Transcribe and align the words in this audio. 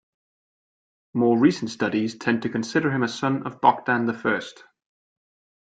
More 1.13 1.37
recent 1.37 1.69
studies 1.69 2.15
tend 2.17 2.41
to 2.41 2.49
consider 2.49 2.89
him 2.91 3.03
a 3.03 3.07
son 3.07 3.43
of 3.45 3.61
Bogdan 3.61 4.07
the 4.07 4.15
First. 4.15 4.63